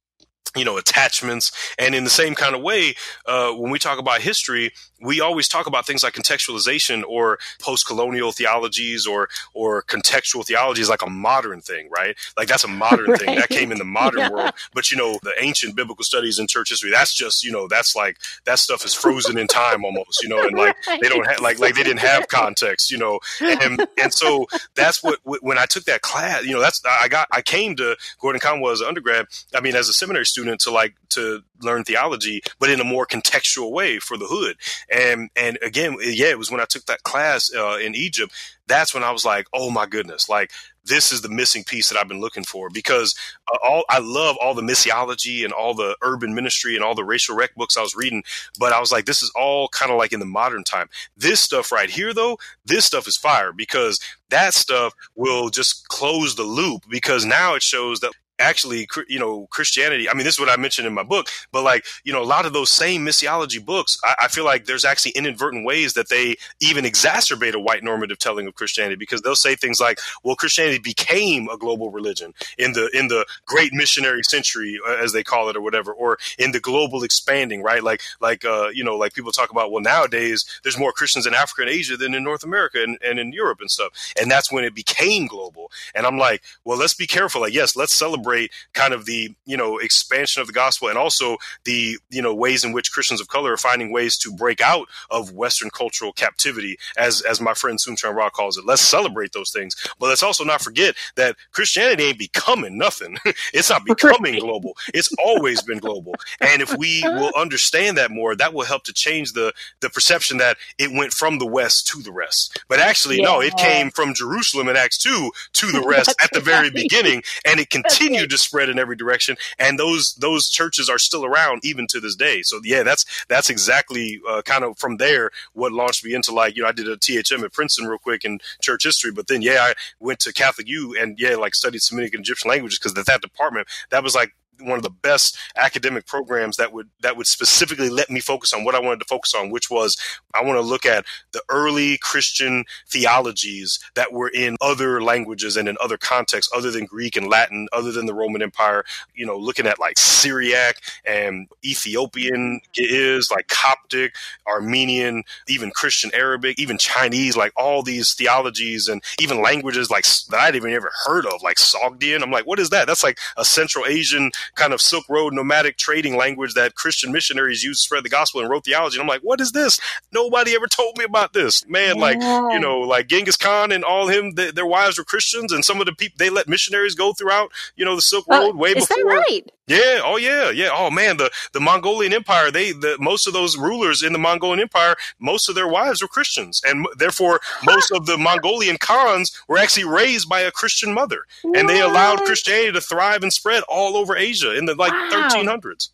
[0.56, 1.52] you know attachments.
[1.78, 4.72] And in the same kind of way uh, when we talk about history
[5.06, 10.89] we always talk about things like contextualization or post-colonial theologies or or contextual theology is
[10.89, 13.20] like a modern thing right like that's a modern right.
[13.20, 14.32] thing that came in the modern yeah.
[14.32, 17.68] world but you know the ancient biblical studies in church history that's just you know
[17.68, 21.00] that's like that stuff is frozen in time almost you know and like right.
[21.02, 25.04] they don't have like like they didn't have context you know and and so that's
[25.04, 28.39] what when i took that class you know that's i got i came to gordon
[28.39, 32.41] conwell as an undergrad i mean as a seminary student to like to learn theology
[32.60, 34.56] but in a more contextual way for the hood
[34.89, 38.34] and and again, yeah, it was when I took that class uh, in Egypt.
[38.68, 40.52] That's when I was like, oh my goodness, like
[40.84, 43.15] this is the missing piece that I've been looking for because
[43.52, 47.04] uh, all I love all the missiology and all the urban ministry and all the
[47.04, 48.24] racial rec books I was reading,
[48.60, 50.89] but I was like, this is all kind of like in the modern time.
[51.18, 56.36] This stuff right here, though, this stuff is fire because that stuff will just close
[56.36, 60.10] the loop because now it shows that actually, you know, Christianity.
[60.10, 62.26] I mean, this is what I mentioned in my book, but like, you know, a
[62.26, 66.10] lot of those same missiology books, I, I, feel like there's actually inadvertent ways that
[66.10, 70.36] they even exacerbate a white normative telling of Christianity because they'll say things like, well,
[70.36, 75.24] Christianity became a global religion in the, in the great missionary century, uh, as they
[75.24, 77.84] call it or whatever, or in the global expanding, right?
[77.84, 81.34] Like, like, uh, you know, like people talk about, well, nowadays there's more Christians in
[81.34, 84.13] Africa and Asia than in North America and, and in Europe and stuff.
[84.19, 85.71] And that's when it became global.
[85.93, 87.41] And I'm like, well, let's be careful.
[87.41, 90.98] Like, yes, let's celebrate celebrate kind of the you know expansion of the gospel and
[90.98, 94.62] also the you know ways in which Christians of color are finding ways to break
[94.62, 98.66] out of Western cultural captivity, as as my friend Soong-Chan Rah calls it.
[98.66, 103.18] Let's celebrate those things, but let's also not forget that Christianity ain't becoming nothing.
[103.54, 104.76] it's not becoming global.
[104.94, 108.94] It's always been global, and if we will understand that more, that will help to
[108.94, 112.60] change the the perception that it went from the West to the rest.
[112.68, 113.26] But actually, yeah.
[113.26, 117.24] no, it came from Jerusalem in Acts two to the rest at the very beginning,
[117.46, 117.70] and it
[118.15, 121.88] continued continue to spread in every direction, and those those churches are still around even
[121.88, 122.41] to this day.
[122.41, 126.56] So yeah, that's that's exactly uh, kind of from there what launched me into like
[126.56, 129.41] you know I did a THM at Princeton real quick in church history, but then
[129.41, 132.93] yeah I went to Catholic U and yeah like studied Semitic and Egyptian languages because
[132.93, 137.18] that that department that was like one of the best academic programs that would that
[137.18, 139.98] would specifically let me focus on what I wanted to focus on, which was
[140.34, 145.68] I want to look at the early Christian theologies that were in other languages and
[145.68, 148.84] in other contexts other than Greek and Latin, other than the Roman Empire.
[149.13, 154.15] You know, looking at like Syriac and Ethiopian is like Coptic,
[154.48, 160.39] Armenian, even Christian Arabic, even Chinese, like all these theologies and even languages like that
[160.39, 162.22] I'd even ever heard of, like Sogdian.
[162.22, 162.88] I'm like, what is that?
[162.88, 167.63] That's like a Central Asian kind of Silk Road nomadic trading language that Christian missionaries
[167.63, 168.97] used to spread the gospel and wrote theology.
[168.97, 169.79] And I'm like, what is this?
[170.12, 171.67] Nobody ever told me about this.
[171.67, 172.01] Man, yeah.
[172.01, 172.21] like,
[172.53, 175.86] you know, like Genghis Khan and all him, their wives were Christians, and some of
[175.86, 178.97] the people, they let missionaries go throughout, you know, the Silk Road uh, way before.
[178.97, 179.51] Is that right?
[179.67, 180.01] Yeah.
[180.04, 180.51] Oh, yeah.
[180.51, 180.69] Yeah.
[180.71, 181.17] Oh, man.
[181.17, 182.51] The the Mongolian Empire.
[182.51, 186.08] They the most of those rulers in the Mongolian Empire, most of their wives were
[186.08, 191.21] Christians, and therefore most of the Mongolian Khans were actually raised by a Christian mother,
[191.41, 191.58] what?
[191.58, 195.30] and they allowed Christianity to thrive and spread all over Asia in the like wow.
[195.32, 195.89] 1300s.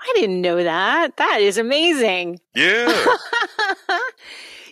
[0.00, 1.16] I didn't know that.
[1.16, 2.40] That is amazing.
[2.54, 2.88] Yeah.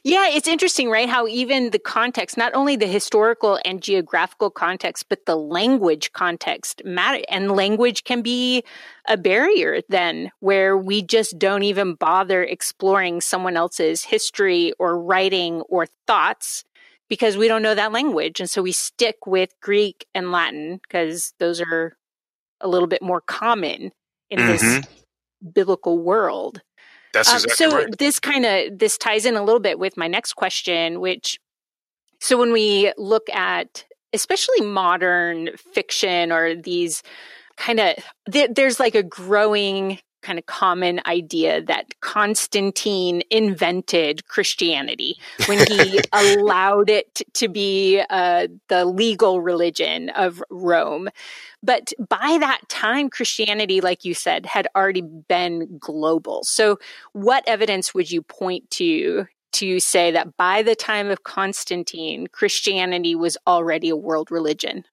[0.02, 1.08] Yeah, it's interesting, right?
[1.08, 6.82] How even the context, not only the historical and geographical context, but the language context
[6.84, 7.22] matter.
[7.28, 8.64] And language can be
[9.06, 15.60] a barrier then where we just don't even bother exploring someone else's history or writing
[15.62, 16.64] or thoughts
[17.08, 18.40] because we don't know that language.
[18.40, 21.96] And so we stick with Greek and Latin because those are
[22.60, 23.92] a little bit more common
[24.30, 24.48] in mm-hmm.
[24.48, 24.86] this
[25.52, 26.62] biblical world.
[27.12, 27.98] That's um, exactly so right.
[27.98, 31.38] this kind of this ties in a little bit with my next question, which
[32.20, 37.02] so when we look at especially modern fiction or these
[37.56, 37.94] kind of
[38.26, 46.90] there's like a growing kind of common idea that Constantine invented Christianity when he allowed
[46.90, 51.08] it to be uh, the legal religion of Rome.
[51.62, 56.42] But by that time, Christianity, like you said, had already been global.
[56.44, 56.78] So,
[57.12, 63.14] what evidence would you point to to say that by the time of Constantine, Christianity
[63.14, 64.84] was already a world religion?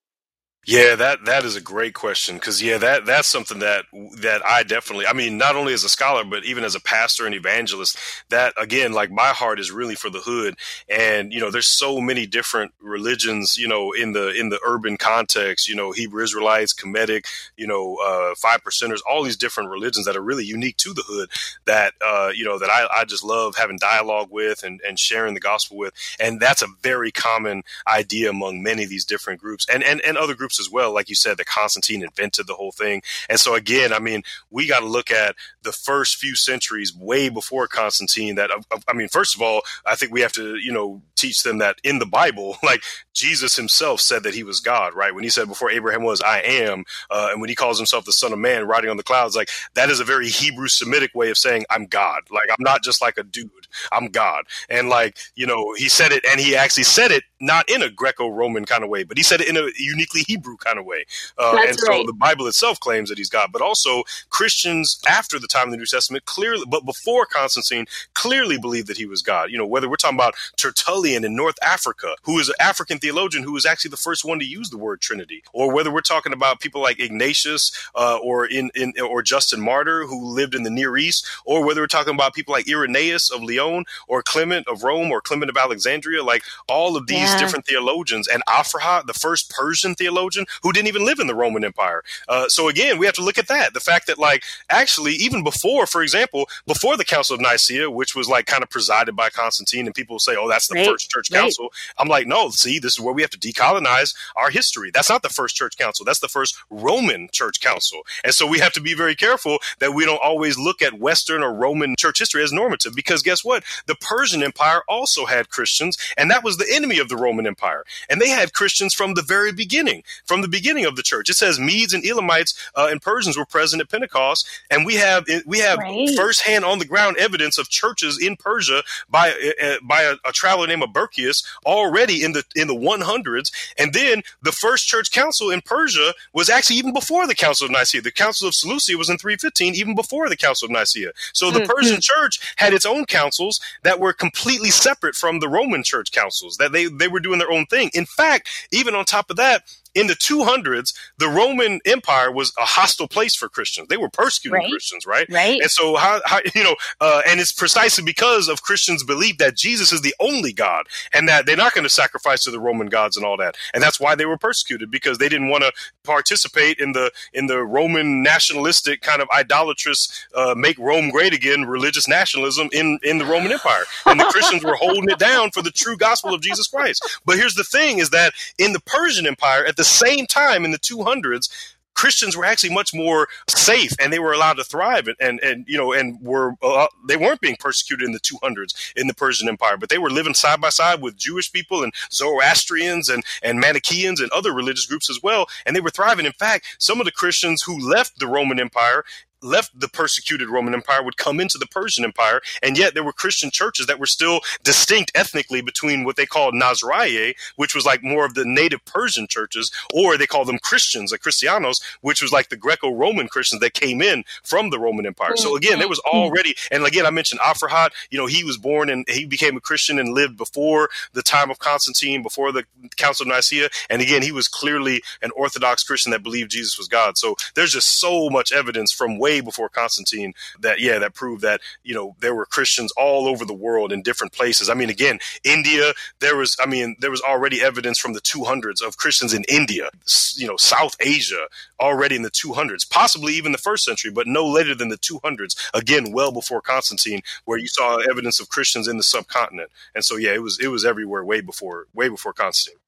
[0.67, 3.85] Yeah, that that is a great question because yeah, that that's something that
[4.19, 5.07] that I definitely.
[5.07, 7.97] I mean, not only as a scholar, but even as a pastor and evangelist,
[8.31, 10.55] that again, like my heart is really for the hood,
[10.89, 14.97] and you know, there's so many different religions, you know, in the in the urban
[14.97, 20.05] context, you know, Hebrew Israelites, Kemetic, you know, uh, five percenters, all these different religions
[20.05, 21.29] that are really unique to the hood.
[21.63, 25.33] That uh, you know, that I, I just love having dialogue with and and sharing
[25.33, 29.65] the gospel with, and that's a very common idea among many of these different groups
[29.73, 30.93] and and and other groups as well.
[30.93, 33.01] Like you said, that Constantine invented the whole thing.
[33.29, 37.29] And so again, I mean, we got to look at the first few centuries way
[37.29, 38.35] before Constantine.
[38.35, 38.49] That
[38.87, 41.77] I mean, first of all, I think we have to you know teach them that
[41.83, 45.13] in the Bible, like Jesus himself said that he was God, right?
[45.13, 48.11] When he said before Abraham was, I am, uh, and when he calls himself the
[48.13, 51.29] Son of Man, riding on the clouds, like that is a very Hebrew Semitic way
[51.29, 52.21] of saying I'm God.
[52.29, 54.43] Like I'm not just like a dude, I'm God.
[54.69, 57.89] And like you know, he said it, and he actually said it not in a
[57.89, 61.05] Greco-Roman kind of way, but he said it in a uniquely Hebrew kind of way.
[61.37, 61.79] Uh, and right.
[61.79, 65.71] so the Bible itself claims that he's God, but also Christians after the time of
[65.71, 69.51] the New Testament clearly, but before Constantine, clearly believed that he was God.
[69.51, 73.43] You know, whether we're talking about Tertullian in North Africa, who is an African theologian
[73.43, 76.33] who was actually the first one to use the word Trinity, or whether we're talking
[76.33, 80.69] about people like Ignatius uh, or in, in or Justin Martyr who lived in the
[80.69, 84.83] Near East, or whether we're talking about people like Irenaeus of Lyon or Clement of
[84.83, 87.26] Rome or Clement of Alexandria, like all of these yeah.
[87.35, 91.63] Different theologians, and Aphra, the first Persian theologian who didn't even live in the Roman
[91.63, 92.03] Empire.
[92.27, 93.73] Uh, so again, we have to look at that.
[93.73, 98.15] The fact that like actually even before, for example, before the Council of Nicaea, which
[98.15, 100.87] was like kind of presided by Constantine, and people say, "Oh, that's the right.
[100.87, 101.41] first church right.
[101.41, 104.91] council." I'm like, no, see, this is where we have to decolonize our history.
[104.93, 106.05] That's not the first church council.
[106.05, 108.01] That's the first Roman church council.
[108.23, 111.43] And so we have to be very careful that we don't always look at Western
[111.43, 113.63] or Roman church history as normative because guess what?
[113.85, 117.83] The Persian Empire also had Christians, and that was the enemy of the Roman Empire.
[118.09, 121.29] And they had Christians from the very beginning, from the beginning of the church.
[121.29, 125.25] It says Medes and Elamites uh, and Persians were present at Pentecost, and we have
[125.45, 126.09] we have right.
[126.15, 130.67] firsthand on the ground evidence of churches in Persia by uh, by a, a traveler
[130.67, 133.51] named Abercius already in the in the 100s.
[133.77, 137.71] And then the first church council in Persia was actually even before the Council of
[137.71, 138.01] Nicaea.
[138.01, 141.11] The Council of Seleucia was in 315, even before the Council of Nicaea.
[141.33, 141.71] So the mm-hmm.
[141.71, 146.57] Persian church had its own councils that were completely separate from the Roman church councils.
[146.57, 147.91] That they they were doing their own thing.
[147.93, 149.63] In fact, even on top of that,
[149.93, 153.87] in the 200s, the Roman Empire was a hostile place for Christians.
[153.87, 154.69] They were persecuting right.
[154.69, 155.27] Christians, right?
[155.29, 155.61] Right.
[155.61, 159.55] And so, how, how you know, uh, and it's precisely because of Christians' belief that
[159.55, 162.87] Jesus is the only God and that they're not going to sacrifice to the Roman
[162.87, 163.55] gods and all that.
[163.73, 165.71] And that's why they were persecuted because they didn't want to
[166.03, 171.65] participate in the in the Roman nationalistic kind of idolatrous, uh, make Rome great again,
[171.65, 173.83] religious nationalism in in the Roman Empire.
[174.05, 177.19] And the Christians were holding it down for the true gospel of Jesus Christ.
[177.25, 180.71] But here's the thing: is that in the Persian Empire, at the same time in
[180.71, 181.49] the 200s,
[181.97, 185.65] Christians were actually much more safe and they were allowed to thrive and, and, and
[185.67, 189.49] you know, and were, uh, they weren't being persecuted in the 200s in the Persian
[189.49, 193.59] Empire, but they were living side by side with Jewish people and Zoroastrians and, and
[193.59, 195.47] Manichaeans and other religious groups as well.
[195.65, 196.27] And they were thriving.
[196.27, 199.03] In fact, some of the Christians who left the Roman Empire
[199.47, 203.13] left the persecuted Roman Empire would come into the Persian Empire, and yet there were
[203.13, 208.03] Christian churches that were still distinct ethnically between what they called Nasraya, which was like
[208.03, 212.31] more of the native Persian churches, or they called them Christians, like Christianos, which was
[212.31, 215.35] like the Greco-Roman Christians that came in from the Roman Empire.
[215.37, 216.17] So again, there was mm-hmm.
[216.17, 217.89] already, and again, I mentioned Aphrahat.
[218.09, 221.49] You know, he was born and he became a Christian and lived before the time
[221.49, 222.65] of Constantine, before the
[222.97, 226.87] Council of Nicaea, and again, he was clearly an Orthodox Christian that believed Jesus was
[226.87, 227.17] God.
[227.17, 231.61] So there's just so much evidence from way before Constantine that yeah, that proved that
[231.83, 234.69] you know there were Christians all over the world in different places.
[234.69, 238.81] I mean, again, India, there was, I mean, there was already evidence from the 200s
[238.85, 239.89] of Christians in India,
[240.35, 241.47] you know, South Asia,
[241.79, 245.55] already in the 200s, possibly even the first century, but no later than the 200s.
[245.73, 249.69] Again, well before Constantine, where you saw evidence of Christians in the subcontinent.
[249.93, 252.79] And so, yeah, it was it was everywhere way before way before Constantine.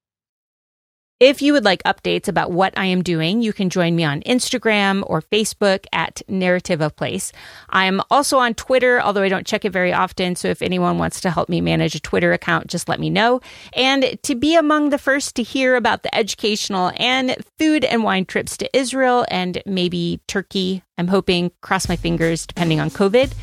[1.20, 4.22] If you would like updates about what I am doing, you can join me on
[4.22, 7.30] Instagram or Facebook at Narrative of Place.
[7.68, 10.34] I'm also on Twitter, although I don't check it very often.
[10.34, 13.42] So if anyone wants to help me manage a Twitter account, just let me know.
[13.74, 18.24] And to be among the first to hear about the educational and food and wine
[18.24, 23.34] trips to Israel and maybe Turkey, I'm hoping, cross my fingers, depending on COVID.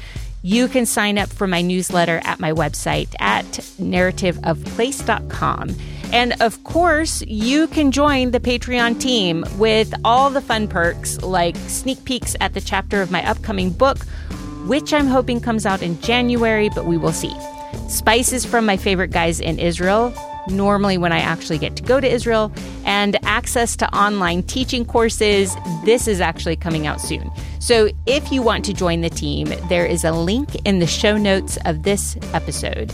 [0.42, 5.76] You can sign up for my newsletter at my website at narrativeofplace.com.
[6.12, 11.56] And of course, you can join the Patreon team with all the fun perks like
[11.56, 14.00] sneak peeks at the chapter of my upcoming book,
[14.68, 17.34] which I'm hoping comes out in January, but we will see.
[17.90, 20.14] Spices from my favorite guys in Israel,
[20.50, 22.52] normally when I actually get to go to Israel,
[22.86, 25.56] and access to online teaching courses.
[25.86, 27.30] This is actually coming out soon.
[27.60, 31.18] So if you want to join the team, there is a link in the show
[31.18, 32.94] notes of this episode.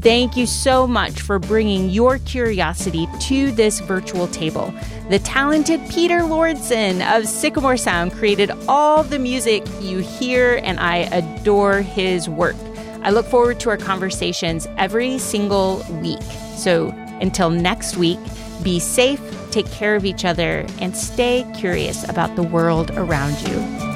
[0.00, 4.72] Thank you so much for bringing your curiosity to this virtual table.
[5.10, 10.98] The talented Peter Lordson of Sycamore Sound created all the music you hear, and I
[11.12, 12.56] adore his work.
[13.02, 16.22] I look forward to our conversations every single week.
[16.56, 16.88] So
[17.20, 18.18] until next week,
[18.62, 19.20] be safe,
[19.50, 23.91] take care of each other, and stay curious about the world around you.